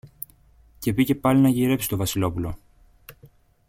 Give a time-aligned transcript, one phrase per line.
[0.79, 2.57] Και πήγε πάλι να γυρέψει το Βασιλόπουλο.